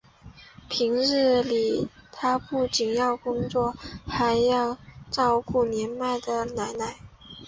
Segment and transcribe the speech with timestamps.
[0.67, 3.75] 平日里他不仅要工作
[4.07, 4.75] 还要
[5.11, 6.95] 照顾年迈的奶奶。